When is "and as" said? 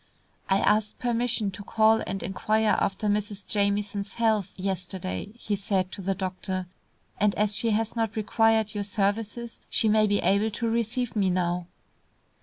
7.19-7.55